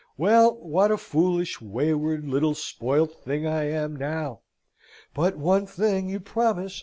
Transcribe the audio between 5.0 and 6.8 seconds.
But one thing you promise.